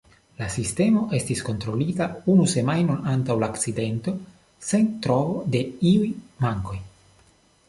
[0.37, 4.15] La sistemo estis kontrolita unu semajnon antaŭ la akcidento,
[4.71, 6.11] sen trovo de iuj
[6.47, 6.77] mankoj.